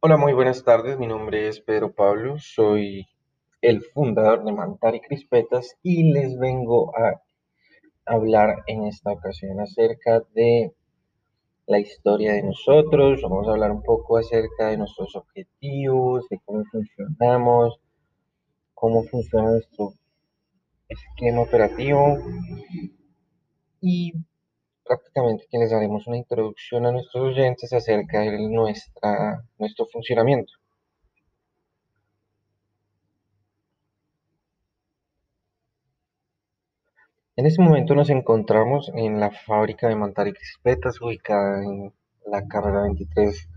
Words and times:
Hola, 0.00 0.18
muy 0.18 0.34
buenas 0.34 0.62
tardes. 0.62 0.98
Mi 0.98 1.06
nombre 1.06 1.48
es 1.48 1.60
Pedro 1.60 1.94
Pablo. 1.94 2.38
Soy 2.38 3.06
el 3.62 3.80
fundador 3.80 4.44
de 4.44 4.52
Mantar 4.52 4.94
y 4.94 5.00
Crispetas 5.00 5.78
y 5.82 6.12
les 6.12 6.38
vengo 6.38 6.92
a 6.94 7.22
hablar 8.04 8.62
en 8.66 8.84
esta 8.84 9.12
ocasión 9.12 9.58
acerca 9.58 10.20
de 10.34 10.74
la 11.66 11.78
historia 11.78 12.34
de 12.34 12.42
nosotros. 12.42 13.22
Vamos 13.22 13.48
a 13.48 13.52
hablar 13.52 13.72
un 13.72 13.82
poco 13.82 14.18
acerca 14.18 14.68
de 14.68 14.76
nuestros 14.76 15.16
objetivos, 15.16 16.28
de 16.28 16.40
cómo 16.44 16.62
funcionamos, 16.70 17.80
cómo 18.74 19.02
funciona 19.04 19.52
nuestro 19.52 19.94
esquema 20.88 21.40
operativo 21.40 22.18
y 23.80 24.12
prácticamente 24.86 25.46
que 25.50 25.58
les 25.58 25.70
daremos 25.70 26.06
una 26.06 26.16
introducción 26.16 26.86
a 26.86 26.92
nuestros 26.92 27.24
oyentes 27.24 27.72
acerca 27.72 28.20
de 28.20 28.38
nuestra, 28.48 29.42
nuestro 29.58 29.86
funcionamiento. 29.86 30.52
En 37.36 37.44
este 37.44 37.62
momento 37.62 37.94
nos 37.94 38.08
encontramos 38.08 38.90
en 38.94 39.20
la 39.20 39.30
fábrica 39.30 39.88
de 39.88 39.96
Mantar 39.96 40.26
y 40.28 40.32
Crispetas, 40.32 41.02
ubicada 41.02 41.62
en 41.62 41.92
la 42.26 42.46
carrera 42.48 42.82
23, 42.82 43.48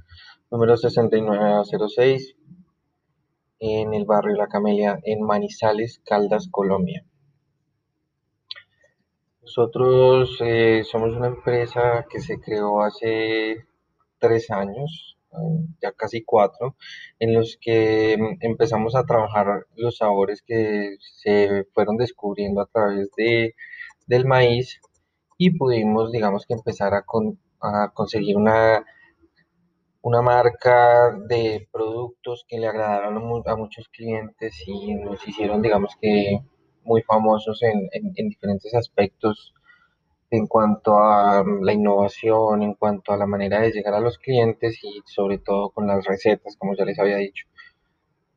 número 0.52 0.76
6906, 0.76 2.36
en 3.60 3.94
el 3.94 4.06
barrio 4.06 4.36
La 4.36 4.48
Camelia, 4.48 5.00
en 5.04 5.22
Manizales, 5.22 6.02
Caldas, 6.06 6.50
Colombia. 6.52 7.06
Nosotros 9.50 10.38
eh, 10.42 10.84
somos 10.90 11.16
una 11.16 11.28
empresa 11.28 12.06
que 12.10 12.20
se 12.20 12.40
creó 12.40 12.84
hace 12.84 13.66
tres 14.20 14.52
años, 14.52 15.18
eh, 15.34 15.66
ya 15.82 15.92
casi 15.94 16.24
cuatro, 16.24 16.76
en 17.20 17.34
los 17.34 17.58
que 17.60 18.16
mm, 18.20 18.38
empezamos 18.46 18.96
a 18.96 19.06
trabajar 19.06 19.66
los 19.76 19.98
sabores 19.98 20.44
que 20.44 20.98
se 21.00 21.66
fueron 21.74 21.98
descubriendo 21.98 22.62
a 22.62 22.68
través 22.68 23.10
de, 23.18 23.56
del 24.08 24.26
maíz 24.26 24.80
y 25.38 25.58
pudimos, 25.58 26.12
digamos 26.12 26.46
que 26.46 26.54
empezar 26.56 26.94
a, 26.94 27.04
con, 27.04 27.40
a 27.62 27.92
conseguir 27.94 28.38
una, 28.38 28.86
una 30.02 30.22
marca 30.22 31.12
de 31.28 31.68
productos 31.72 32.46
que 32.48 32.58
le 32.60 32.68
agradaron 32.68 33.16
a, 33.18 33.20
mu- 33.20 33.44
a 33.46 33.56
muchos 33.56 33.88
clientes 33.90 34.54
y 34.68 34.94
nos 34.96 35.26
hicieron, 35.28 35.62
digamos 35.62 35.96
que, 36.02 36.40
muy 36.90 37.02
famosos 37.04 37.64
en, 37.64 37.90
en 37.94 38.14
en 38.16 38.30
diferentes 38.30 38.74
aspectos 38.76 39.54
en 40.32 40.48
cuanto 40.48 40.98
a 40.98 41.44
mm, 41.44 41.64
la 41.64 41.74
innovación, 41.74 42.64
en 42.64 42.74
cuanto 42.76 43.14
a 43.14 43.18
la 43.18 43.26
manera 43.26 43.62
de 43.62 43.72
llegar 43.72 43.94
a 43.94 44.00
los 44.00 44.18
clientes 44.18 44.80
y 44.84 45.02
sobre 45.06 45.40
todo 45.40 45.72
con 45.72 45.88
las 45.88 46.06
recetas, 46.06 46.56
como 46.58 46.76
ya 46.76 46.86
les 46.86 47.00
había 47.00 47.18
dicho. 47.18 47.46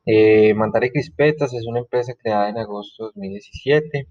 Eh, 0.06 0.54
Mandare 0.54 0.90
Crispetas 0.90 1.54
es 1.54 1.66
una 1.66 1.80
empresa 1.80 2.14
creada 2.14 2.48
en 2.48 2.58
agosto 2.58 3.04
de 3.04 3.08
2017 3.14 4.08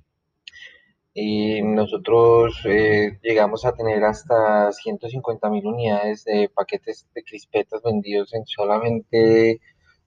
y 1.13 1.61
nosotros 1.61 2.61
eh, 2.65 3.19
llegamos 3.21 3.65
a 3.65 3.73
tener 3.73 4.03
hasta 4.05 4.71
150 4.71 5.49
mil 5.49 5.65
unidades 5.65 6.23
de 6.23 6.49
paquetes 6.53 7.07
de 7.13 7.23
crispetas 7.23 7.81
vendidos 7.83 8.33
en 8.33 8.45
solamente 8.45 9.59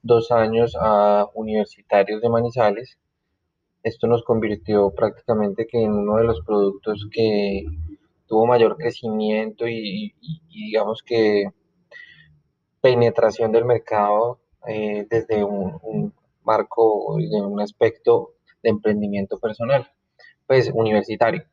dos 0.03 0.31
años 0.31 0.75
a 0.81 1.27
universitarios 1.35 2.23
de 2.23 2.29
Manizales. 2.31 2.99
Esto 3.85 4.07
nos 4.07 4.25
convirtió 4.25 4.91
prácticamente 4.91 5.69
en 5.73 5.93
uno 5.93 6.17
de 6.17 6.25
los 6.25 6.41
productos 6.41 7.07
que 7.13 7.65
tuvo 8.27 8.47
mayor 8.47 8.77
crecimiento 8.79 9.69
y, 9.69 10.15
digamos 10.49 11.03
que 11.05 11.45
penetración 12.81 13.53
del 13.53 13.67
mercado 13.67 14.41
eh, 14.67 15.07
desde 15.09 15.45
un, 15.45 15.79
un 15.83 16.15
marco, 16.45 17.17
de 17.19 17.43
un 17.43 17.61
aspecto 17.61 18.33
de 18.63 18.71
emprendimiento 18.71 19.39
personal, 19.39 19.87
pues 20.47 20.71
universitario. 20.73 21.45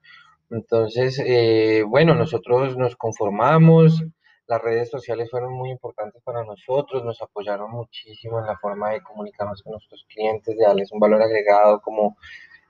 Entonces, 0.50 1.22
eh, 1.25 1.84
bueno, 1.86 2.16
nosotros 2.16 2.78
nos 2.78 2.96
conformamos, 2.96 4.03
las 4.51 4.62
redes 4.62 4.89
sociales 4.91 5.29
fueron 5.31 5.53
muy 5.53 5.72
importantes 5.72 6.22
para 6.23 6.44
nosotros, 6.45 7.03
nos 7.06 7.22
apoyaron 7.22 7.72
muchísimo 7.72 8.39
en 8.39 8.47
la 8.47 8.57
forma 8.59 8.91
de 8.91 9.01
comunicarnos 9.03 9.63
con 9.63 9.73
nuestros 9.73 10.06
clientes, 10.13 10.57
de 10.57 10.63
darles 10.66 10.91
un 10.91 11.00
valor 11.00 11.22
agregado 11.23 11.81
como 11.81 12.17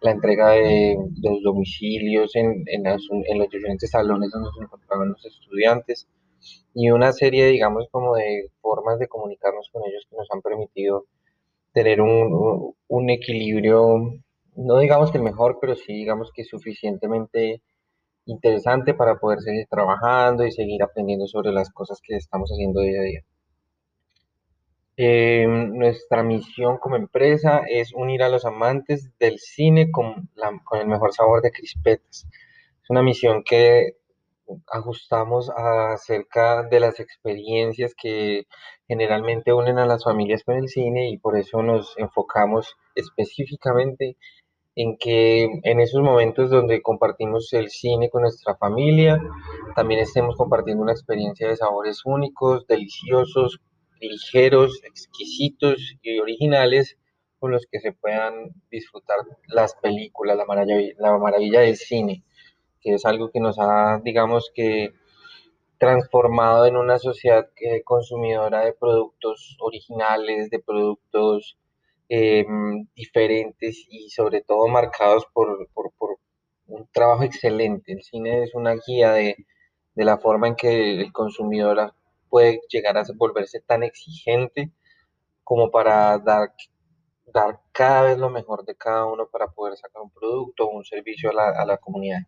la 0.02 0.12
entrega 0.12 0.52
de, 0.52 0.98
de 1.00 1.30
los 1.32 1.44
domicilios 1.44 2.36
en, 2.36 2.64
en, 2.68 2.84
las- 2.84 3.08
en 3.12 3.40
los 3.40 3.50
diferentes 3.50 3.92
salones 3.92 4.32
donde 4.32 4.50
se 4.58 4.64
encontraban 4.64 5.10
los 5.12 5.26
estudiantes 5.26 6.08
y 6.74 6.90
una 6.92 7.12
serie, 7.14 7.48
digamos, 7.48 7.88
como 7.92 8.16
de 8.16 8.50
formas 8.62 9.00
de 9.00 9.08
comunicarnos 9.08 9.70
con 9.72 9.84
ellos 9.86 10.06
que 10.10 10.18
nos 10.18 10.28
han 10.32 10.42
permitido 10.42 11.06
tener 11.74 12.02
un, 12.02 12.74
un- 12.88 13.10
equilibrio, 13.10 13.98
no 14.56 14.80
digamos 14.80 15.12
que 15.12 15.18
el 15.18 15.24
mejor, 15.24 15.58
pero 15.62 15.76
sí 15.76 15.94
digamos 15.94 16.32
que 16.34 16.44
suficientemente 16.46 17.62
interesante 18.26 18.94
para 18.94 19.18
poder 19.20 19.42
seguir 19.42 19.68
trabajando 19.70 20.46
y 20.46 20.52
seguir 20.52 20.84
aprendiendo 20.84 21.28
sobre 21.28 21.52
las 21.52 21.70
cosas 21.72 22.00
que 22.04 22.16
estamos 22.16 22.50
haciendo 22.52 22.82
día 22.82 23.00
a 23.02 23.04
día. 23.04 23.22
Eh, 24.98 25.48
nuestra 25.48 26.22
misión 26.24 26.78
como 26.78 26.96
empresa 26.96 27.62
es 27.68 27.94
unir 27.94 28.24
a 28.24 28.30
los 28.30 28.46
amantes 28.46 29.10
del 29.20 29.40
cine 29.40 29.90
con, 29.92 30.30
la- 30.36 30.60
con 30.64 30.80
el 30.80 30.88
mejor 30.88 31.14
sabor 31.14 31.42
de 31.42 31.52
crispetas. 31.52 32.28
Es 32.84 32.90
una 32.90 33.02
misión 33.02 33.44
que 33.44 33.98
ajustamos 34.68 35.52
acerca 35.56 36.64
de 36.64 36.80
las 36.82 37.00
experiencias 37.00 37.94
que 37.96 38.46
generalmente 38.88 39.54
unen 39.54 39.80
a 39.80 39.86
las 39.88 40.04
familias 40.04 40.44
con 40.44 40.58
el 40.58 40.68
cine 40.70 41.10
y 41.10 41.18
por 41.18 41.38
eso 41.38 41.64
nos 41.64 41.98
enfocamos 41.98 42.76
específicamente 42.96 44.18
en 44.76 44.98
que 44.98 45.44
en 45.64 45.80
esos 45.80 46.02
momentos 46.02 46.50
donde 46.50 46.82
compartimos 46.82 47.52
el 47.54 47.70
cine 47.70 48.10
con 48.10 48.22
nuestra 48.22 48.56
familia, 48.56 49.20
también 49.76 50.00
estemos 50.00 50.36
compartiendo 50.36 50.84
una 50.84 50.94
experiencia 50.94 51.48
de 51.48 51.58
sabores 51.58 52.02
únicos, 52.06 52.66
deliciosos, 52.68 53.60
ligeros, 54.00 54.82
exquisitos 54.84 55.96
y 56.02 56.20
originales 56.20 56.98
con 57.40 57.52
los 57.52 57.66
que 57.70 57.80
se 57.80 57.92
puedan 57.92 58.52
disfrutar 58.70 59.18
las 59.48 59.76
películas, 59.76 60.38
la 60.38 60.46
maravilla, 60.46 60.94
la 61.00 61.18
maravilla 61.18 61.62
del 61.62 61.76
cine, 61.76 62.24
que 62.80 62.94
es 62.94 63.06
algo 63.06 63.30
que 63.32 63.40
nos 63.40 63.58
ha, 63.60 64.00
digamos 64.04 64.52
que, 64.54 64.94
transformado 65.80 66.68
en 66.68 66.78
una 66.78 67.00
sociedad 67.00 67.50
que, 67.56 67.82
consumidora 67.84 68.64
de 68.64 68.74
productos 68.74 69.58
originales, 69.60 70.52
de 70.52 70.60
productos 70.60 71.58
eh, 72.14 72.46
diferentes 72.94 73.86
y 73.90 74.10
sobre 74.10 74.42
todo 74.42 74.68
marcados 74.68 75.26
por, 75.34 75.70
un 76.68 76.88
trabajo 76.92 77.24
excelente. 77.24 77.94
El 77.94 78.04
cine 78.04 78.44
es 78.44 78.54
una 78.54 78.76
guía 78.76 79.14
de, 79.14 79.38
la 79.96 80.18
forma 80.18 80.50
en 80.50 80.56
que 80.56 81.00
el 81.00 81.14
consumidor 81.14 81.94
puede 82.30 82.60
llegar 82.70 82.98
a 82.98 83.06
volverse 83.16 83.62
tan 83.62 83.84
exigente 83.84 84.72
como 85.46 85.72
para 85.72 86.18
dar, 86.20 86.54
dar 87.34 87.62
cada 87.72 88.02
vez 88.04 88.18
lo 88.18 88.30
mejor 88.30 88.66
de 88.66 88.76
cada 88.76 89.06
uno 89.06 89.30
para 89.32 89.48
poder 89.48 89.78
sacar 89.78 90.02
un 90.02 90.12
producto 90.12 90.66
o 90.66 90.76
un 90.76 90.84
servicio 90.84 91.30
a 91.30 91.34
la, 91.34 91.50
a 91.50 91.66
la 91.66 91.78
comunidad. 91.78 92.24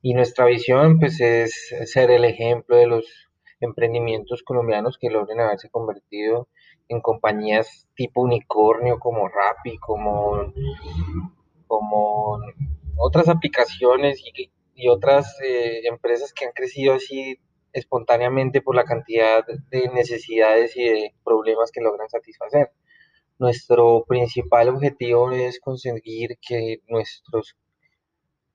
Y 0.00 0.14
nuestra 0.14 0.46
visión, 0.46 1.00
pues, 1.00 1.20
es 1.20 1.74
ser 1.86 2.12
el 2.12 2.24
ejemplo 2.24 2.76
de 2.76 2.86
los 2.86 3.31
emprendimientos 3.64 4.42
colombianos 4.42 4.98
que 4.98 5.10
logren 5.10 5.40
haberse 5.40 5.70
convertido 5.70 6.48
en 6.88 7.00
compañías 7.00 7.88
tipo 7.94 8.22
unicornio, 8.22 8.98
como 8.98 9.28
Rappi, 9.28 9.78
como, 9.78 10.52
como 11.66 12.38
otras 12.96 13.28
aplicaciones 13.28 14.20
y, 14.24 14.50
otras 14.88 15.38
eh, 15.40 15.86
empresas 15.86 16.32
que 16.32 16.44
han 16.44 16.52
crecido 16.52 16.94
así 16.94 17.38
espontáneamente 17.72 18.60
por 18.60 18.74
la 18.74 18.84
cantidad 18.84 19.44
de 19.70 19.88
necesidades 19.90 20.76
y 20.76 20.82
de 20.82 21.14
problemas 21.24 21.70
que 21.70 21.80
logran 21.80 22.08
satisfacer. 22.08 22.72
Nuestro 23.38 24.04
principal 24.08 24.68
objetivo 24.70 25.30
es 25.30 25.60
conseguir 25.60 26.36
que 26.40 26.78
nuestros 26.88 27.56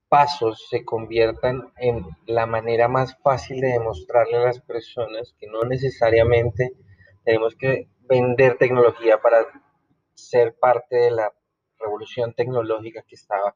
pasos 0.10 0.68
se 0.70 0.86
conviertan 0.86 1.72
en 1.78 2.06
la 2.26 2.46
manera 2.46 2.88
más 2.88 3.18
fácil 3.22 3.62
de 3.62 3.74
demostrarle 3.74 4.38
a 4.38 4.46
las 4.46 4.62
personas 4.62 5.34
que 5.40 5.48
no 5.48 5.62
necesariamente 5.64 6.72
tenemos 7.24 7.56
que 7.56 7.90
vender 8.08 8.58
tecnología 8.58 9.20
para 9.22 9.46
ser 10.14 10.56
parte 10.58 10.96
de 10.96 11.12
la 11.12 11.34
revolución 11.80 12.34
tecnológica 12.34 13.04
que 13.08 13.16
estaba, 13.16 13.56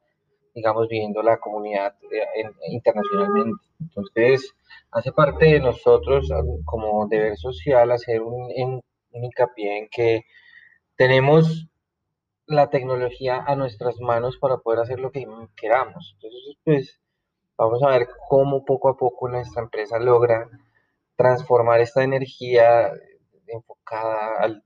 digamos, 0.54 0.88
viviendo 0.88 1.22
la 1.22 1.38
comunidad 1.38 1.94
eh, 2.10 2.44
internacionalmente. 2.68 3.64
Entonces, 3.80 4.54
hace 4.90 5.12
parte 5.12 5.46
de 5.46 5.60
nosotros 5.60 6.28
como 6.64 7.06
deber 7.08 7.36
social 7.36 7.90
hacer 7.90 8.22
un, 8.22 8.52
un 9.12 9.24
hincapié 9.24 9.78
en 9.78 9.88
que 9.88 10.22
tenemos 10.96 11.66
la 12.46 12.70
tecnología 12.70 13.42
a 13.46 13.56
nuestras 13.56 14.00
manos 14.00 14.38
para 14.38 14.58
poder 14.58 14.80
hacer 14.80 15.00
lo 15.00 15.10
que 15.12 15.26
queramos. 15.56 16.16
Entonces, 16.16 16.56
pues 16.64 17.00
vamos 17.56 17.82
a 17.82 17.90
ver 17.90 18.08
cómo 18.28 18.64
poco 18.64 18.88
a 18.88 18.96
poco 18.96 19.28
nuestra 19.28 19.62
empresa 19.62 19.98
logra 19.98 20.48
transformar 21.16 21.80
esta 21.80 22.02
energía 22.02 22.92
enfocada 23.46 24.38
al, 24.40 24.64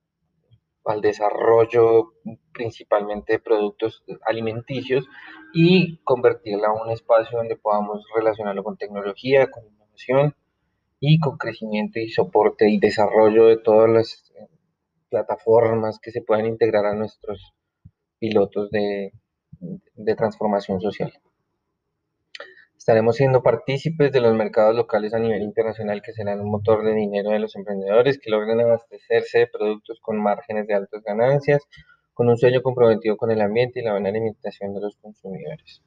al 0.85 1.01
desarrollo 1.01 2.13
principalmente 2.53 3.35
de 3.35 3.39
productos 3.41 4.05
alimenticios 4.25 5.07
y 5.53 5.99
convertirla 6.05 6.69
en 6.69 6.83
un 6.87 6.91
espacio 6.91 7.39
donde 7.39 7.57
podamos 7.57 8.05
relacionarlo 8.15 8.63
con 8.63 8.77
tecnología, 8.77 9.51
con 9.51 9.65
innovación 9.67 10.35
y 11.01 11.19
con 11.19 11.37
crecimiento 11.37 11.99
y 11.99 12.09
soporte 12.09 12.69
y 12.71 12.79
desarrollo 12.79 13.47
de 13.47 13.59
todas 13.59 13.91
las 13.91 14.33
eh, 14.37 14.49
plataformas 15.11 15.99
que 16.01 16.11
se 16.11 16.23
puedan 16.23 16.47
integrar 16.47 16.87
a 16.87 16.95
nuestros 16.95 17.55
pilotos 18.19 18.71
de, 18.71 19.13
de 19.61 20.15
transformación 20.15 20.81
social. 20.81 21.13
Estaremos 22.77 23.17
siendo 23.17 23.43
partícipes 23.43 24.13
de 24.13 24.21
los 24.21 24.35
mercados 24.35 24.77
locales 24.77 25.13
a 25.13 25.19
nivel 25.19 25.43
internacional 25.43 26.03
que 26.03 26.13
serán 26.13 26.41
un 26.41 26.51
motor 26.51 26.85
de 26.85 26.95
dinero 26.95 27.31
de 27.31 27.41
los 27.41 27.57
emprendedores 27.57 28.19
que 28.21 28.31
logren 28.31 28.61
abastecerse 28.61 29.41
de 29.41 29.47
productos 29.49 29.99
con 30.01 30.23
márgenes 30.23 30.69
de 30.69 30.75
altas 30.75 31.03
ganancias, 31.03 31.63
con 32.15 32.29
un 32.29 32.37
sueño 32.37 32.63
comprometido 32.63 33.17
con 33.17 33.33
el 33.33 33.41
ambiente 33.41 33.81
y 33.81 33.83
la 33.83 33.91
buena 33.93 34.11
alimentación 34.11 34.73
de 34.73 34.81
los 34.81 34.97
consumidores. 34.99 35.83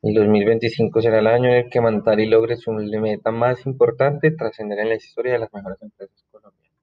El 0.00 0.14
2025 0.14 1.00
será 1.00 1.18
el 1.18 1.26
año 1.26 1.48
en 1.48 1.56
el 1.56 1.70
que 1.70 1.80
Mantari 1.80 2.26
logre 2.26 2.56
su 2.56 2.72
meta 2.72 3.30
más 3.30 3.64
importante, 3.66 4.30
trascender 4.30 4.78
en 4.78 4.88
la 4.90 4.96
historia 4.96 5.34
de 5.34 5.38
las 5.38 5.52
mejores 5.52 5.80
empresas 5.82 6.24
colombianas. 6.30 6.73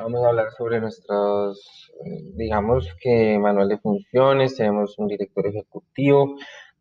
Vamos 0.00 0.24
a 0.24 0.28
hablar 0.28 0.52
sobre 0.52 0.80
nuestros, 0.80 1.92
digamos 2.36 2.94
que 3.00 3.36
manual 3.36 3.68
de 3.68 3.78
funciones, 3.78 4.54
tenemos 4.54 4.96
un 4.96 5.08
director 5.08 5.44
ejecutivo, 5.44 6.36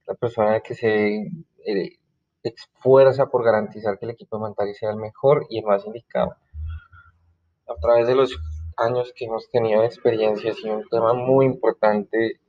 la 0.06 0.14
persona 0.14 0.60
que 0.60 0.76
se 0.76 1.16
eh, 1.66 1.98
esfuerza 2.44 3.26
por 3.26 3.44
garantizar 3.44 3.98
que 3.98 4.06
el 4.06 4.12
equipo 4.12 4.38
de 4.38 4.44
Mantari 4.44 4.76
sea 4.76 4.92
el 4.92 4.98
mejor 4.98 5.48
y 5.50 5.58
el 5.58 5.66
más 5.66 5.84
indicado. 5.88 6.36
A 7.68 7.74
través 7.82 8.06
de 8.06 8.14
los 8.14 8.38
años 8.78 9.12
que 9.16 9.26
hemos 9.26 9.50
tenido 9.50 9.84
experiencia, 9.84 10.52
ha 10.52 10.56
sido 10.56 10.78
un 10.78 10.88
tema 10.88 11.14
muy 11.14 11.48
importante, 11.48 12.40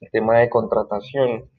el 0.00 0.10
tema 0.10 0.38
de 0.38 0.48
contratación. 0.48 1.50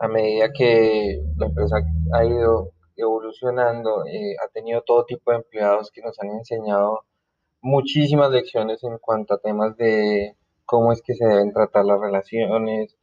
A 0.00 0.08
medida 0.08 0.52
que 0.52 1.22
la 1.36 1.46
empresa 1.46 1.76
ha 2.12 2.24
ido 2.24 2.72
evolucionando, 2.96 4.06
eh, 4.06 4.36
ha 4.44 4.48
tenido 4.48 4.82
todo 4.82 5.04
tipo 5.04 5.30
de 5.30 5.38
empleados 5.38 5.90
que 5.90 6.02
nos 6.02 6.18
han 6.20 6.30
enseñado 6.30 7.00
muchísimas 7.60 8.30
lecciones 8.30 8.82
en 8.84 8.98
cuanto 8.98 9.34
a 9.34 9.38
temas 9.38 9.76
de 9.76 10.36
cómo 10.66 10.92
es 10.92 11.02
que 11.02 11.14
se 11.14 11.26
deben 11.26 11.52
tratar 11.52 11.84
las 11.84 12.00
relaciones, 12.00 12.96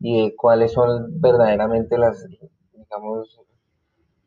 y 0.00 0.34
cuáles 0.34 0.72
son 0.72 1.20
verdaderamente 1.20 1.98
las, 1.98 2.26
digamos, 2.72 3.40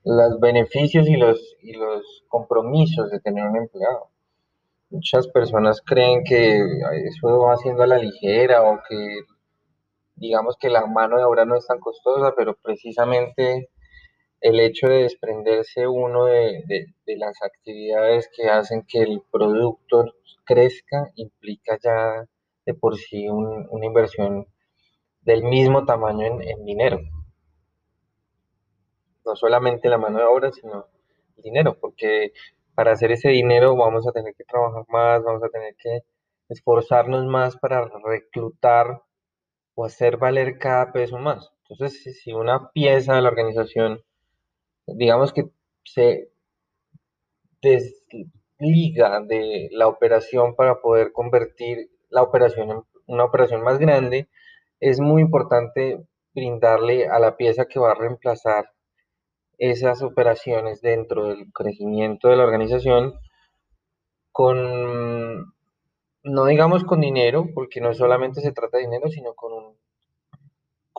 los 0.03 0.39
beneficios 0.39 1.07
y 1.07 1.17
los, 1.17 1.55
y 1.61 1.73
los 1.73 2.23
compromisos 2.27 3.09
de 3.09 3.19
tener 3.19 3.45
un 3.45 3.57
empleado. 3.57 4.09
Muchas 4.91 5.27
personas 5.27 5.81
creen 5.83 6.23
que 6.23 6.59
eso 7.05 7.39
va 7.39 7.53
haciendo 7.53 7.81
a 7.81 7.87
la 7.87 7.97
ligera 7.97 8.61
o 8.61 8.79
que 8.87 9.21
digamos 10.15 10.55
que 10.59 10.69
la 10.69 10.85
mano 10.85 11.17
de 11.17 11.23
obra 11.23 11.45
no 11.45 11.55
es 11.55 11.65
tan 11.65 11.79
costosa, 11.79 12.33
pero 12.37 12.55
precisamente 12.61 13.69
el 14.43 14.59
hecho 14.59 14.87
de 14.87 15.03
desprenderse 15.03 15.87
uno 15.87 16.25
de, 16.25 16.63
de, 16.67 17.17
las 17.17 17.41
actividades 17.41 18.29
que 18.35 18.49
hacen 18.49 18.83
que 18.85 18.99
el 19.01 19.23
producto 19.31 20.03
crezca 20.43 21.11
implica 21.15 21.79
ya 21.81 22.25
de 22.65 22.73
por 22.73 22.97
sí 22.97 23.29
una 23.29 23.85
inversión 23.85 24.45
del 25.21 25.43
mismo 25.43 25.85
tamaño 25.85 26.41
en, 26.41 26.65
dinero. 26.65 26.99
No 29.25 29.33
solamente 29.37 29.87
la 29.87 29.97
mano 29.97 30.19
de 30.19 30.25
obra, 30.25 30.51
sino 30.51 30.87
el 31.37 31.43
dinero, 31.43 31.77
porque 31.79 32.33
para 32.75 32.91
hacer 32.91 33.13
ese 33.13 33.29
dinero 33.29 33.77
vamos 33.77 34.05
a 34.05 34.11
tener 34.11 34.35
que 34.35 34.43
trabajar 34.43 34.83
más, 34.89 35.23
vamos 35.23 35.43
a 35.43 35.49
tener 35.49 35.73
que 35.77 36.01
esforzarnos 36.49 37.25
más 37.27 37.55
para 37.55 37.89
reclutar 38.03 39.03
o 39.75 39.85
hacer 39.85 40.17
valer 40.17 40.57
cada 40.57 40.91
peso 40.91 41.17
más. 41.17 41.53
Entonces, 41.69 42.19
si 42.21 42.33
una 42.33 42.71
pieza 42.71 43.15
de 43.15 43.21
la 43.21 43.29
organización, 43.29 44.01
digamos 44.87 45.33
que 45.33 45.49
se 45.83 46.29
desliga 47.61 49.21
de 49.21 49.69
la 49.71 49.87
operación 49.87 50.55
para 50.55 50.81
poder 50.81 51.11
convertir 51.11 51.89
la 52.09 52.21
operación 52.21 52.71
en 52.71 52.83
una 53.07 53.25
operación 53.25 53.63
más 53.63 53.79
grande, 53.79 54.29
es 54.79 54.99
muy 54.99 55.21
importante 55.21 56.05
brindarle 56.33 57.07
a 57.07 57.19
la 57.19 57.37
pieza 57.37 57.65
que 57.65 57.79
va 57.79 57.91
a 57.91 57.95
reemplazar 57.95 58.71
esas 59.57 60.01
operaciones 60.01 60.81
dentro 60.81 61.27
del 61.27 61.51
crecimiento 61.53 62.27
de 62.27 62.37
la 62.37 62.43
organización 62.43 63.13
con, 64.31 65.53
no 66.23 66.45
digamos 66.45 66.83
con 66.83 67.01
dinero, 67.01 67.47
porque 67.53 67.81
no 67.81 67.93
solamente 67.93 68.41
se 68.41 68.51
trata 68.51 68.77
de 68.77 68.83
dinero, 68.83 69.09
sino 69.09 69.33
con 69.35 69.75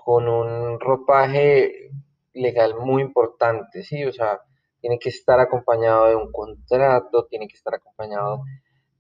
con 0.05 0.29
un 0.29 0.79
ropaje 0.81 1.91
legal 2.35 2.75
muy 2.79 3.03
importante, 3.03 3.83
¿sí? 3.83 4.05
O 4.05 4.13
sea, 4.13 4.41
tiene 4.81 4.99
que 4.99 5.09
estar 5.09 5.41
acompañado 5.41 6.09
de 6.09 6.17
un 6.17 6.31
contrato, 6.31 7.27
tiene 7.27 7.49
que 7.49 7.57
estar 7.57 7.75
acompañado 7.75 8.43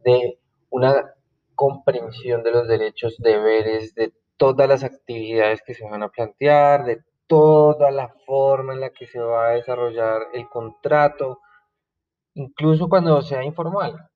de 0.02 0.38
una 0.70 1.14
comprensión 1.54 2.42
de 2.42 2.52
los 2.52 2.66
derechos, 2.66 3.16
deberes, 3.18 3.94
de 3.94 4.12
todas 4.36 4.68
las 4.68 4.82
actividades 4.82 5.62
que 5.62 5.74
se 5.74 5.84
van 5.84 6.02
a 6.02 6.08
plantear, 6.08 6.84
de 6.84 7.02
toda 7.26 7.90
la 7.90 8.08
forma 8.26 8.72
en 8.72 8.80
la 8.80 8.90
que 8.90 9.06
se 9.06 9.20
va 9.20 9.48
a 9.48 9.52
desarrollar 9.52 10.22
el 10.32 10.48
contrato, 10.48 11.40
incluso 12.34 12.88
cuando 12.88 13.20
sea 13.22 13.44
informal. 13.44 14.08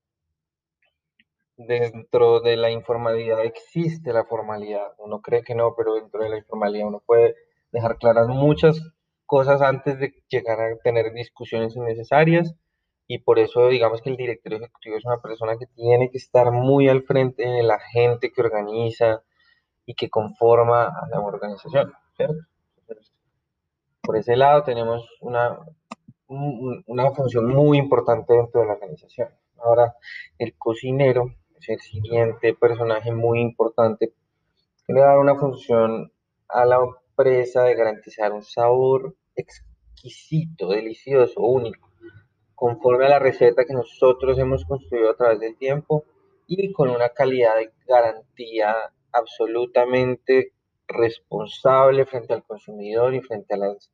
Dentro 1.57 2.41
de 2.41 2.57
la 2.57 2.71
informalidad 2.71 3.45
existe 3.45 4.13
la 4.13 4.25
formalidad. 4.25 4.95
Uno 4.99 5.21
cree 5.21 5.43
que 5.43 5.55
no, 5.55 5.75
pero 5.77 5.95
dentro 5.95 6.23
de 6.23 6.31
la 6.31 6.39
informalidad 6.39 6.87
uno 6.87 7.03
puede 7.05 7.35
dejar 7.73 7.99
claras 7.99 8.29
muchas 8.29 8.81
cosas 9.29 9.63
antes 9.63 10.01
de 10.01 10.13
llegar 10.29 10.61
a 10.61 10.77
tener 10.83 11.13
discusiones 11.13 11.77
innecesarias 11.77 12.57
y 13.07 13.19
por 13.21 13.39
eso 13.39 13.69
digamos 13.69 14.03
que 14.03 14.11
el 14.11 14.17
director 14.17 14.55
ejecutivo 14.55 14.97
es 14.97 15.05
una 15.05 15.21
persona 15.23 15.57
que 15.57 15.67
tiene 15.67 16.11
que 16.11 16.19
estar 16.19 16.51
muy 16.51 16.89
al 16.89 17.05
frente 17.05 17.47
de 17.47 17.63
la 17.63 17.79
gente 17.79 18.33
que 18.33 18.41
organiza, 18.43 19.23
y 19.89 19.95
que 19.95 20.11
conforma 20.11 20.85
a 20.85 21.09
la 21.09 21.19
organización, 21.19 21.95
¿cierto? 22.15 22.45
por 24.03 24.19
ese 24.19 24.37
lado 24.37 24.63
tenemos 24.63 25.09
una, 25.23 25.59
una 26.29 27.11
función 27.13 27.47
muy 27.47 27.79
importante 27.79 28.35
dentro 28.35 28.61
de 28.61 28.67
la 28.67 28.75
organización. 28.75 29.31
Ahora, 29.57 29.97
el 30.39 30.57
cocinero 30.59 31.35
es 31.59 31.71
el 31.71 31.81
siguiente 31.81 32.55
personaje 32.55 33.13
muy 33.13 33.41
importante 33.41 34.13
le 34.89 35.01
da 35.01 35.19
una 35.19 35.37
función 35.37 36.13
a 36.49 36.65
la 36.65 36.79
de 37.25 37.75
garantizar 37.75 38.33
un 38.33 38.43
sabor 38.43 39.17
exquisito, 39.35 40.69
delicioso, 40.69 41.41
único, 41.41 41.91
conforme 42.55 43.07
a 43.07 43.11
la 43.11 43.19
receta 43.19 43.65
que 43.65 43.75
nosotros 43.75 44.39
hemos 44.39 44.65
construido 44.65 45.11
a 45.11 45.17
través 45.17 45.41
del 45.41 45.57
tiempo 45.57 46.05
y 46.47 46.73
con 46.73 46.91
una 46.91 47.11
calidad 47.11 47.57
de 47.57 47.73
garantía 47.87 48.75
absolutamente 49.13 50.53
responsable 50.87 52.07
frente 52.07 52.35
al 52.35 52.45
consumidor 52.45 53.15
y 53.15 53.21
frente 53.21 53.55
a 53.55 53.59
las, 53.59 53.91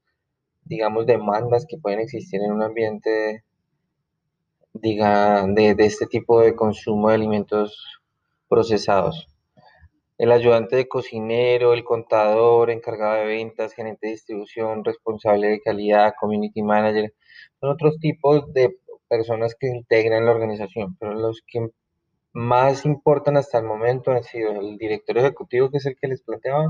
digamos, 0.65 1.07
demandas 1.07 1.67
que 1.67 1.79
pueden 1.79 2.01
existir 2.01 2.41
en 2.43 2.53
un 2.53 2.63
ambiente 2.63 3.45
diga, 4.75 5.47
de 5.47 5.75
este 5.79 6.07
tipo 6.07 6.41
de 6.41 6.55
consumo 6.55 7.09
de 7.09 7.15
alimentos 7.15 8.01
procesados. 8.49 9.34
El 10.19 10.33
ayudante 10.33 10.77
de 10.77 10.89
cocinero, 10.89 11.73
el 11.73 11.85
contador, 11.85 12.71
encargado 12.71 13.17
de 13.17 13.25
ventas, 13.27 13.75
gerente 13.75 14.07
de 14.07 14.13
distribución, 14.13 14.85
responsable 14.85 15.49
de 15.49 15.61
calidad, 15.61 16.15
community 16.19 16.63
manager, 16.63 17.13
son 17.61 17.71
otros 17.71 17.99
tipos 17.99 18.53
de 18.53 18.77
personas 19.09 19.57
que 19.59 19.69
integran 19.69 20.25
la 20.25 20.33
organización, 20.33 20.97
pero 20.99 21.15
los 21.15 21.43
que 21.47 21.69
más 22.33 22.85
importan 22.85 23.37
hasta 23.37 23.59
el 23.59 23.65
momento 23.65 24.11
han 24.11 24.25
sido 24.25 24.53
el 24.53 24.77
director 24.77 25.19
ejecutivo, 25.19 25.71
que 25.71 25.79
es 25.79 25.87
el 25.87 25.97
que 25.97 26.09
les 26.09 26.23
planteaba, 26.23 26.69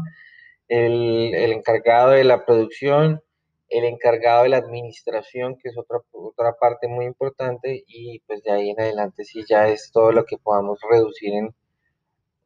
el, 0.69 1.35
el 1.35 1.53
encargado 1.53 2.11
de 2.11 2.25
la 2.25 2.45
producción, 2.45 3.23
el 3.69 3.85
encargado 3.85 4.45
de 4.45 4.51
la 4.51 4.59
administración, 4.59 5.57
que 5.57 5.71
es 5.71 5.79
otra, 5.79 5.99
otra 6.13 6.55
parte 6.55 6.89
muy 6.89 7.07
importante, 7.07 7.85
y 7.87 8.21
pues 8.21 8.43
de 8.43 8.53
ahí 8.53 8.71
en 8.71 8.81
adelante 8.81 9.25
sí 9.25 9.45
ya 9.49 9.69
es 9.69 9.91
todo 9.93 10.13
lo 10.13 10.25
que 10.25 10.39
podamos 10.39 10.79
reducir 10.89 11.33
en, 11.35 11.55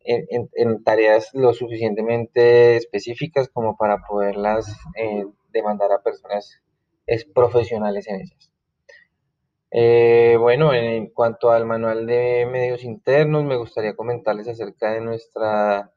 en, 0.08 0.48
en 0.54 0.82
tareas 0.84 1.30
lo 1.34 1.52
suficientemente 1.52 2.76
específicas 2.76 3.48
como 3.48 3.76
para 3.76 3.98
poderlas 4.08 4.74
eh, 4.96 5.26
demandar 5.52 5.92
a 5.92 6.02
personas 6.02 6.62
es, 7.06 7.24
profesionales 7.24 8.08
en 8.08 8.20
ellas. 8.22 8.52
Eh, 9.70 10.36
bueno, 10.40 10.72
en 10.72 11.08
cuanto 11.08 11.50
al 11.50 11.66
manual 11.66 12.06
de 12.06 12.46
medios 12.50 12.84
internos, 12.84 13.44
me 13.44 13.56
gustaría 13.56 13.94
comentarles 13.94 14.48
acerca 14.48 14.92
de 14.92 15.00
nuestra 15.00 15.92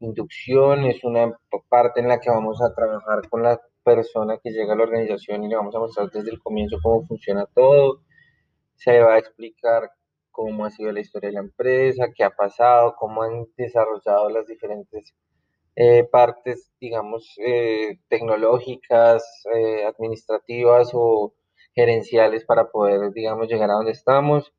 inducción. 0.00 0.84
Es 0.84 1.04
una 1.04 1.38
parte 1.68 2.00
en 2.00 2.08
la 2.08 2.20
que 2.20 2.30
vamos 2.30 2.62
a 2.62 2.74
trabajar 2.74 3.28
con 3.28 3.42
la 3.42 3.60
persona 3.84 4.38
que 4.42 4.50
llega 4.50 4.72
a 4.74 4.76
la 4.76 4.84
organización 4.84 5.44
y 5.44 5.48
le 5.48 5.56
vamos 5.56 5.74
a 5.74 5.80
mostrar 5.80 6.10
desde 6.10 6.30
el 6.30 6.40
comienzo 6.40 6.78
cómo 6.82 7.06
funciona 7.06 7.46
todo. 7.54 8.02
se 8.76 9.00
va 9.00 9.14
a 9.14 9.18
explicar 9.18 9.90
cómo 10.30 10.64
ha 10.64 10.70
sido 10.70 10.92
la 10.92 11.00
historia 11.00 11.28
de 11.28 11.34
la 11.34 11.40
empresa, 11.40 12.08
qué 12.14 12.24
ha 12.24 12.30
pasado, 12.30 12.94
cómo 12.98 13.22
han 13.22 13.46
desarrollado 13.56 14.30
las 14.30 14.46
diferentes 14.46 15.14
eh, 15.76 16.04
partes, 16.04 16.70
digamos, 16.80 17.34
eh, 17.38 17.98
tecnológicas, 18.08 19.24
eh, 19.54 19.84
administrativas 19.86 20.90
o 20.92 21.34
gerenciales 21.74 22.44
para 22.44 22.70
poder, 22.70 23.12
digamos, 23.12 23.48
llegar 23.48 23.70
a 23.70 23.74
donde 23.74 23.92
estamos. 23.92 24.52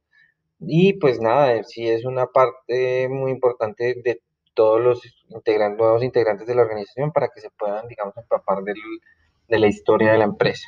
Y 0.60 0.94
pues 0.94 1.20
nada, 1.20 1.64
sí 1.64 1.88
es 1.90 2.06
una 2.06 2.28
parte 2.28 3.10
muy 3.10 3.32
importante 3.32 3.96
de 4.04 4.22
todos 4.54 4.80
los 4.82 5.02
nuevos 5.78 6.04
integrantes 6.04 6.48
de 6.48 6.56
la 6.56 6.62
organización 6.64 7.12
para 7.12 7.30
que 7.30 7.42
se 7.42 7.50
puedan, 7.52 7.88
digamos, 7.88 8.16
empapar 8.18 8.64
de 8.64 9.60
la 9.60 9.68
historia 9.68 10.12
de 10.12 10.18
la 10.20 10.26
empresa. 10.26 10.68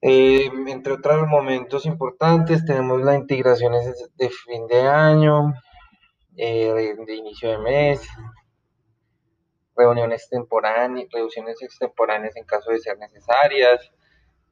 Entre 0.00 0.92
otros 0.92 1.26
momentos 1.26 1.86
importantes, 1.86 2.64
tenemos 2.64 3.02
las 3.02 3.16
integraciones 3.16 4.10
de 4.16 4.30
fin 4.30 4.66
de 4.68 4.82
año, 4.82 5.52
de 6.34 7.14
inicio 7.16 7.50
de 7.50 7.58
mes, 7.58 8.08
reuniones 9.78 10.28
temporáneas, 10.28 11.08
reuniones 11.12 11.62
extemporáneas 11.62 12.36
en 12.36 12.44
caso 12.44 12.70
de 12.70 12.80
ser 12.80 12.98
necesarias. 12.98 13.90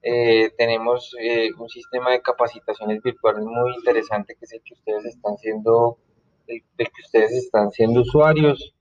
Eh, 0.03 0.50
tenemos 0.57 1.15
eh, 1.21 1.50
un 1.59 1.69
sistema 1.69 2.12
de 2.12 2.23
capacitaciones 2.23 3.03
virtuales 3.03 3.45
muy 3.45 3.75
interesante 3.75 4.37
que 4.37 4.45
es 4.45 4.53
el 4.53 4.62
que 4.62 4.75
ustedes 4.75 5.05
están 5.07 5.37
siendo, 5.37 5.99
el, 6.47 6.62
que 6.76 7.03
ustedes 7.05 7.33
están 7.33 7.73
siendo 7.73 8.03
usuarios. 8.03 8.73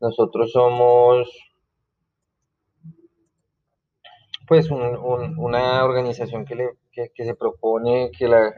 Nosotros 0.00 0.52
somos 0.52 1.28
pues 4.48 4.70
una 4.70 5.84
organización 5.84 6.46
que, 6.46 6.54
le, 6.54 6.70
que, 6.90 7.24
se 7.24 7.34
propone 7.34 8.10
que, 8.10 8.28
la, 8.28 8.50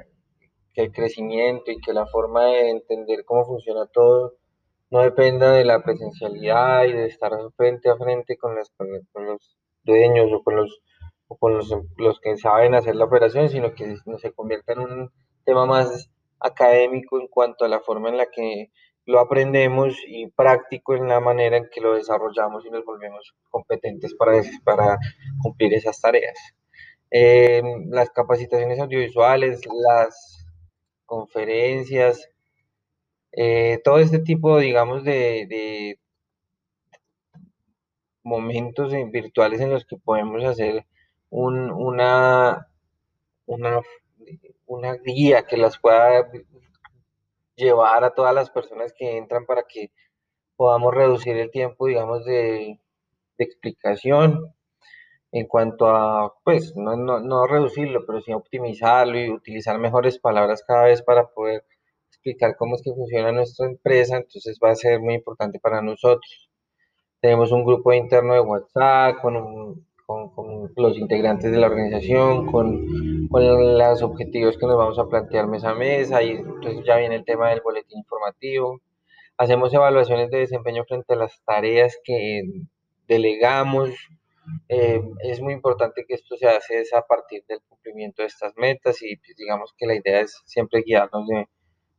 que 0.72 0.82
el 0.82 0.92
crecimiento 0.92 1.72
y 1.72 1.80
que 1.80 1.92
la 1.92 2.06
forma 2.06 2.44
de 2.46 2.70
entender 2.70 3.24
cómo 3.24 3.44
funciona 3.44 3.86
todo 3.92 4.34
no 4.90 5.02
dependa 5.02 5.52
de 5.52 5.64
la 5.64 5.82
presencialidad 5.82 6.84
y 6.84 6.92
de 6.92 7.06
estar 7.06 7.32
frente 7.56 7.90
a 7.90 7.96
frente 7.96 8.36
con, 8.36 8.54
los 8.56 9.56
dueños 9.84 10.32
o 10.32 10.42
con 10.42 10.56
los 10.56 10.80
con 11.38 11.56
los, 11.56 12.20
que 12.20 12.36
saben 12.36 12.74
hacer 12.74 12.96
la 12.96 13.04
operación, 13.04 13.48
sino 13.48 13.72
que 13.72 13.94
se 14.18 14.32
convierta 14.32 14.72
en 14.72 14.80
un 14.80 15.10
tema 15.44 15.64
más 15.64 16.10
académico 16.40 17.20
en 17.20 17.28
cuanto 17.28 17.64
a 17.64 17.68
la 17.68 17.80
forma 17.80 18.08
en 18.08 18.16
la 18.16 18.26
que 18.26 18.72
lo 19.10 19.20
aprendemos 19.20 19.94
y 20.06 20.28
práctico 20.28 20.94
en 20.94 21.08
la 21.08 21.20
manera 21.20 21.56
en 21.56 21.68
que 21.70 21.80
lo 21.80 21.94
desarrollamos 21.94 22.64
y 22.64 22.70
nos 22.70 22.84
volvemos 22.84 23.34
competentes 23.50 24.14
para, 24.14 24.40
para 24.64 24.98
cumplir 25.42 25.74
esas 25.74 26.00
tareas. 26.00 26.38
Eh, 27.10 27.60
las 27.88 28.10
capacitaciones 28.10 28.78
audiovisuales, 28.78 29.62
las 29.66 30.46
conferencias, 31.06 32.30
eh, 33.32 33.80
todo 33.82 33.98
este 33.98 34.20
tipo, 34.20 34.58
digamos, 34.58 35.04
de, 35.04 35.98
momentos 38.22 38.92
virtuales 39.10 39.60
en 39.60 39.70
los 39.70 39.84
que 39.86 39.96
podemos 39.96 40.44
hacer 40.44 40.86
una, 41.30 42.68
una, 43.46 43.80
una 44.66 44.94
guía 44.94 45.42
que 45.46 45.56
las 45.56 45.78
pueda 45.78 46.30
llevar 47.60 48.04
a 48.04 48.14
todas 48.14 48.34
las 48.34 48.50
personas 48.50 48.92
que 48.96 49.16
entran 49.16 49.46
para 49.46 49.64
que 49.64 49.92
podamos 50.56 50.94
reducir 50.94 51.36
el 51.36 51.50
tiempo, 51.50 51.86
digamos, 51.86 52.24
de, 52.24 52.78
explicación 53.38 54.54
en 55.32 55.46
cuanto 55.46 55.86
a, 55.88 56.34
pues, 56.44 56.76
no, 56.76 56.96
no, 56.96 57.20
no, 57.20 57.46
reducirlo, 57.46 58.04
pero 58.06 58.20
sí 58.20 58.32
optimizarlo 58.32 59.18
y 59.18 59.30
utilizar 59.30 59.78
mejores 59.78 60.18
palabras 60.18 60.62
cada 60.66 60.84
vez 60.84 61.02
para 61.02 61.28
poder 61.28 61.64
explicar 62.08 62.56
cómo 62.58 62.76
es 62.76 62.82
que 62.82 62.92
funciona 62.92 63.32
nuestra 63.32 63.66
empresa, 63.66 64.16
entonces 64.18 64.58
va 64.62 64.70
a 64.72 64.74
ser 64.74 65.00
muy 65.00 65.14
importante 65.14 65.58
para 65.60 65.80
nosotros. 65.80 66.50
Tenemos 67.20 67.52
un 67.52 67.64
grupo 67.64 67.92
interno 67.94 68.34
de 68.34 68.40
WhatsApp 68.40 69.20
con, 69.22 69.34
con, 69.34 69.86
los 70.76 70.98
integrantes 70.98 71.50
de 71.50 71.58
la 71.58 71.66
organización, 71.66 72.50
con, 72.50 73.28
con, 73.28 73.78
los 73.78 74.02
objetivos 74.02 74.56
que 74.58 74.66
nos 74.66 74.76
vamos 74.76 74.98
a 74.98 75.06
plantear 75.06 75.46
mes 75.46 75.64
a 75.64 75.74
mes, 75.74 76.12
ahí 76.12 76.30
entonces 76.30 76.84
ya 76.84 76.96
viene 76.96 77.16
el 77.16 77.24
tema 77.24 77.50
del 77.50 77.60
boletín 77.60 77.98
informativo. 77.98 78.80
Hacemos 79.36 79.72
evaluaciones 79.72 80.30
de 80.30 80.38
desempeño 80.38 80.84
frente 80.84 81.14
a 81.14 81.16
las 81.16 81.42
tareas 81.44 81.98
que 82.04 82.42
delegamos. 83.08 83.90
Eh, 84.68 85.00
es 85.22 85.40
muy 85.40 85.52
importante 85.52 86.04
que 86.06 86.14
esto 86.14 86.36
se 86.36 86.48
hace 86.48 86.82
a 86.94 87.02
partir 87.02 87.44
del 87.48 87.60
cumplimiento 87.68 88.22
de 88.22 88.28
estas 88.28 88.54
metas 88.56 89.00
y 89.02 89.16
pues, 89.16 89.36
digamos 89.36 89.72
que 89.76 89.86
la 89.86 89.94
idea 89.94 90.20
es 90.20 90.42
siempre 90.44 90.82
guiarnos 90.82 91.26
de, 91.28 91.48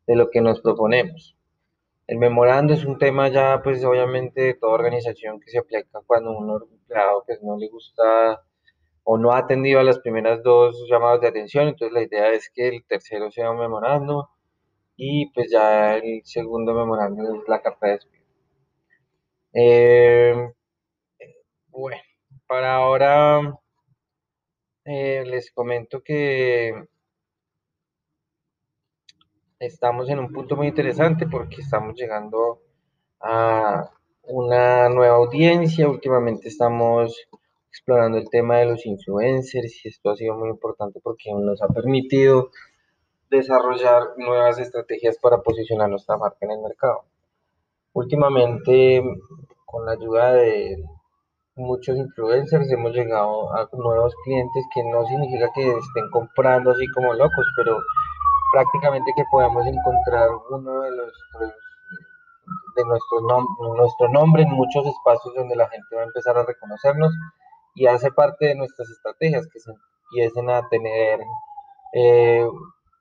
de 0.07 0.15
lo 0.15 0.29
que 0.29 0.41
nos 0.41 0.61
proponemos. 0.61 1.35
El 2.11 2.17
memorando 2.17 2.73
es 2.73 2.83
un 2.83 2.97
tema 2.97 3.29
ya, 3.29 3.61
pues 3.63 3.83
obviamente, 3.85 4.41
de 4.41 4.53
toda 4.55 4.73
organización 4.73 5.39
que 5.39 5.49
se 5.49 5.59
aplica 5.59 6.01
cuando 6.05 6.31
un 6.31 6.61
empleado 6.69 7.23
pues, 7.25 7.41
no 7.41 7.57
le 7.57 7.69
gusta 7.69 8.43
o 9.03 9.17
no 9.17 9.31
ha 9.31 9.39
atendido 9.39 9.79
a 9.79 9.83
las 9.83 9.99
primeras 9.99 10.43
dos 10.43 10.85
llamadas 10.89 11.21
de 11.21 11.27
atención, 11.27 11.67
entonces 11.67 11.93
la 11.93 12.03
idea 12.03 12.31
es 12.31 12.49
que 12.53 12.67
el 12.67 12.83
tercero 12.85 13.31
sea 13.31 13.51
un 13.51 13.59
memorando 13.59 14.29
y 14.95 15.31
pues 15.33 15.49
ya 15.51 15.95
el 15.97 16.21
segundo 16.25 16.73
memorando 16.73 17.23
es 17.23 17.47
la 17.47 17.61
carta 17.61 17.87
de 17.87 17.93
despido. 17.93 18.25
Eh, 19.53 20.53
bueno, 21.69 21.97
para 22.47 22.75
ahora 22.75 23.59
eh, 24.85 25.23
les 25.25 25.51
comento 25.51 26.01
que 26.03 26.87
estamos 29.59 30.09
en 30.09 30.19
un 30.19 30.31
punto 30.31 30.55
muy 30.55 30.67
interesante 30.67 31.27
porque 31.27 31.61
estamos 31.61 31.95
llegando 31.95 32.61
a 33.19 33.91
una 34.23 34.89
nueva 34.89 35.15
audiencia. 35.15 35.87
Últimamente 35.89 36.47
estamos 36.49 37.15
explorando 37.71 38.17
el 38.17 38.29
tema 38.29 38.57
de 38.57 38.65
los 38.65 38.85
influencers 38.85 39.85
y 39.85 39.87
esto 39.87 40.09
ha 40.11 40.17
sido 40.17 40.35
muy 40.35 40.49
importante 40.49 40.99
porque 41.01 41.31
nos 41.33 41.61
ha 41.61 41.69
permitido 41.69 42.49
desarrollar 43.29 44.09
nuevas 44.17 44.59
estrategias 44.59 45.17
para 45.21 45.41
posicionar 45.41 45.89
nuestra 45.89 46.17
marca 46.17 46.39
en 46.41 46.51
el 46.51 46.59
mercado. 46.59 47.05
Últimamente, 47.93 49.01
con 49.65 49.85
la 49.85 49.93
ayuda 49.93 50.33
de 50.33 50.83
muchos 51.55 51.97
influencers, 51.97 52.69
hemos 52.69 52.91
llegado 52.91 53.53
a 53.55 53.69
nuevos 53.71 54.13
clientes 54.25 54.65
que 54.73 54.83
no 54.83 55.05
significa 55.05 55.49
que 55.55 55.69
estén 55.69 56.09
comprando 56.11 56.71
así 56.71 56.85
como 56.87 57.13
locos, 57.13 57.45
pero 57.55 57.79
prácticamente 58.51 59.13
que 59.15 59.23
podemos 59.31 59.65
encontrar 59.65 60.27
uno 60.49 60.81
de 60.81 60.91
los 60.91 61.13
de 62.75 62.83
nuestro 62.85 64.09
nombre 64.09 64.43
en 64.43 64.51
muchos 64.51 64.85
espacios 64.85 65.33
donde 65.35 65.55
la 65.55 65.69
gente 65.69 65.95
va 65.95 66.01
a 66.01 66.05
empezar 66.05 66.37
a 66.37 66.45
reconocernos 66.45 67.13
y 67.75 67.87
hace 67.87 68.11
parte 68.11 68.47
de 68.47 68.55
nuestras 68.55 68.89
estrategias 68.89 69.47
que 69.47 69.59
se 69.59 69.71
empiecen 70.11 70.49
a 70.49 70.67
tener 70.69 71.19
eh, 71.93 72.45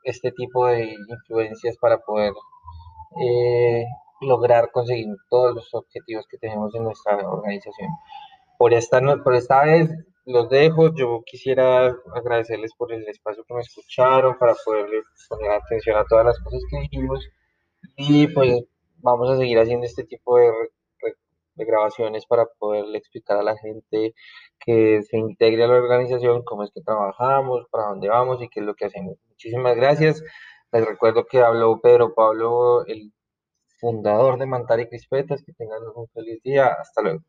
este 0.05 0.33
tipo 0.33 0.67
de 0.67 0.95
influencias 1.09 1.77
para 1.79 1.99
poder 1.99 2.33
eh, 3.21 3.85
lograr 4.21 4.71
conseguir 4.71 5.09
todos 5.29 5.55
los 5.55 5.75
objetivos 5.75 6.27
que 6.29 6.39
tenemos 6.39 6.75
en 6.75 6.85
nuestra 6.85 7.17
organización. 7.17 7.91
Por 8.59 8.75
esta, 8.75 9.01
por 9.23 9.35
esta 9.35 9.65
vez 9.65 9.91
los 10.27 10.49
dejo. 10.49 10.95
Yo 10.95 11.23
quisiera 11.27 11.87
agradecerles 12.15 12.73
por 12.77 12.93
el 12.93 13.07
espacio 13.09 13.45
que 13.45 13.55
me 13.55 13.61
escucharon 13.61 14.37
para 14.39 14.55
poderles 14.65 15.05
poner 15.29 15.51
atención 15.53 15.97
a 15.97 16.05
todas 16.05 16.27
las 16.27 16.39
cosas 16.41 16.63
que 16.71 16.81
dijimos. 16.81 17.27
Y 17.97 18.29
pues 18.29 18.65
vamos 18.99 19.31
a 19.31 19.37
seguir 19.39 19.59
haciendo 19.59 19.87
este 19.87 20.05
tipo 20.05 20.37
de, 20.37 20.51
de 21.61 21.67
grabaciones 21.67 22.27
para 22.27 22.47
poderle 22.59 22.99
explicar 22.99 23.39
a 23.39 23.43
la 23.43 23.57
gente 23.57 24.15
que 24.59 25.03
se 25.03 25.19
integre 25.19 25.65
a 25.65 25.69
la 25.69 25.77
organización, 25.77 26.43
cómo 26.45 26.65
es 26.65 26.71
que 26.73 26.81
trabajamos, 26.83 27.67
para 27.71 27.89
dónde 27.89 28.09
vamos 28.09 28.43
y 28.43 28.49
qué 28.49 28.61
es 28.61 28.67
lo 28.67 28.75
que 28.75 28.87
hacemos. 28.87 29.17
Muchísimas 29.29 29.77
gracias. 29.77 30.23
Les 30.73 30.85
recuerdo 30.85 31.27
que 31.27 31.41
habló 31.41 31.81
Pedro 31.81 32.15
Pablo, 32.15 32.85
el 32.87 33.13
fundador 33.81 34.39
de 34.39 34.47
Mantar 34.47 34.81
y 34.81 34.89
Crispetas. 34.89 35.43
Que 35.45 35.53
tengan 35.53 35.83
un 35.95 36.09
feliz 36.09 36.43
día. 36.43 36.69
Hasta 36.69 37.03
luego. 37.03 37.21